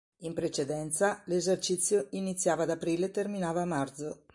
In 0.21 0.33
precedenza, 0.33 1.21
l'esercizio 1.25 2.07
iniziava 2.13 2.63
ad 2.63 2.71
aprile 2.71 3.05
e 3.05 3.11
terminava 3.11 3.61
a 3.61 3.65
marzo. 3.65 4.23